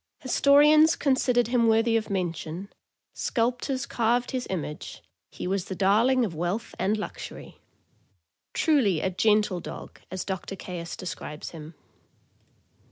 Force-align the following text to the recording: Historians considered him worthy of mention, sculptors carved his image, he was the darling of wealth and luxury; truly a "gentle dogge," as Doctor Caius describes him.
Historians 0.17 0.95
considered 0.95 1.49
him 1.49 1.67
worthy 1.67 1.95
of 1.95 2.09
mention, 2.09 2.73
sculptors 3.13 3.85
carved 3.85 4.31
his 4.31 4.47
image, 4.49 5.03
he 5.29 5.45
was 5.45 5.65
the 5.65 5.75
darling 5.75 6.25
of 6.25 6.33
wealth 6.33 6.73
and 6.79 6.97
luxury; 6.97 7.59
truly 8.51 8.99
a 8.99 9.11
"gentle 9.11 9.61
dogge," 9.61 10.01
as 10.09 10.25
Doctor 10.25 10.55
Caius 10.55 10.95
describes 10.97 11.51
him. 11.51 11.75